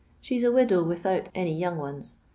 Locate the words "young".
1.55-1.77